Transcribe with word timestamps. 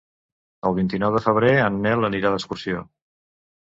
El 0.69 0.77
vint-i-nou 0.77 1.13
de 1.17 1.23
febrer 1.27 1.53
en 1.69 1.79
Nel 1.87 2.11
anirà 2.13 2.35
d'excursió. 2.37 2.87